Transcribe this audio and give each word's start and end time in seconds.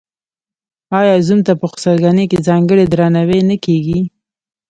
آیا 0.99 1.15
زوم 1.25 1.39
ته 1.47 1.53
په 1.59 1.65
خسرګنۍ 1.71 2.25
کې 2.31 2.45
ځانګړی 2.47 2.85
درناوی 2.87 3.39
نه 3.49 3.57
کیږي؟ 3.65 3.99